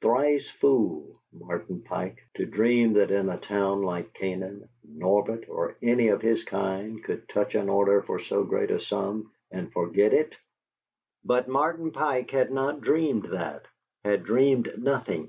[0.00, 6.08] Thrice fool, Martin Pike, to dream that in a town like Canaan, Norbert or any
[6.08, 10.34] of his kind could touch an order for so great a sum and forget it!
[11.26, 13.66] But Martin Pike had not dreamed that;
[14.02, 15.28] had dreamed nothing.